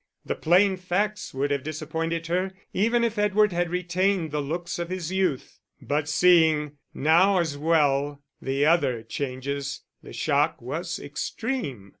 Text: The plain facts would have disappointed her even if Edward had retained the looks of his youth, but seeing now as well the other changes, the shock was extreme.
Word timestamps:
The 0.25 0.33
plain 0.33 0.77
facts 0.77 1.31
would 1.31 1.51
have 1.51 1.61
disappointed 1.61 2.25
her 2.25 2.53
even 2.73 3.03
if 3.03 3.19
Edward 3.19 3.51
had 3.51 3.69
retained 3.69 4.31
the 4.31 4.41
looks 4.41 4.79
of 4.79 4.89
his 4.89 5.11
youth, 5.11 5.59
but 5.79 6.09
seeing 6.09 6.71
now 6.91 7.37
as 7.37 7.55
well 7.55 8.23
the 8.41 8.65
other 8.65 9.03
changes, 9.03 9.81
the 10.01 10.11
shock 10.11 10.59
was 10.59 10.97
extreme. 10.99 11.89